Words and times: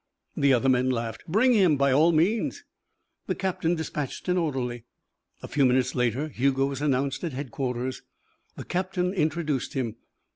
The 0.35 0.51
other 0.51 0.67
men 0.67 0.89
laughed. 0.89 1.27
"Bring 1.27 1.53
him, 1.53 1.77
by 1.77 1.91
all 1.91 2.11
means." 2.11 2.63
The 3.27 3.35
captain 3.35 3.75
dispatched 3.75 4.27
an 4.29 4.35
orderly. 4.35 4.85
A 5.43 5.47
few 5.47 5.63
minutes 5.63 5.93
later, 5.93 6.29
Hugo 6.29 6.65
was 6.65 6.81
announced 6.81 7.23
at 7.23 7.33
headquarters. 7.33 8.01
The 8.55 8.65
captain 8.65 9.13
introduced 9.13 9.73
him. 9.75 9.97